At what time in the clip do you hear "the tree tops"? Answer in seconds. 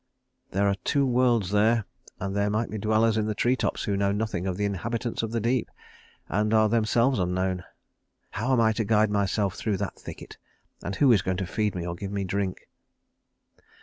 3.27-3.83